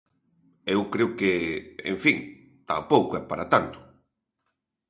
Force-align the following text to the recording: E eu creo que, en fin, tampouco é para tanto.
E 0.69 0.71
eu 0.77 0.81
creo 0.93 1.09
que, 1.19 1.31
en 1.91 1.95
fin, 2.03 2.17
tampouco 2.69 3.13
é 3.19 3.21
para 3.29 3.49
tanto. 3.53 3.77